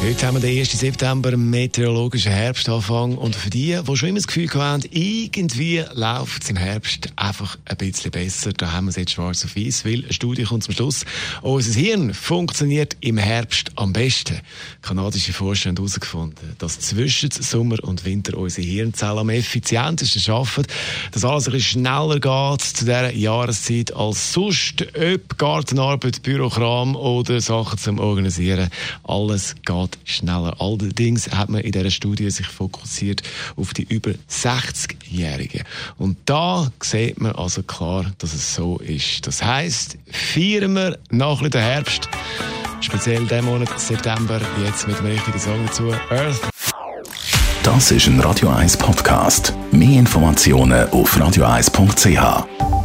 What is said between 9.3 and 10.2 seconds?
auf weiß, weil eine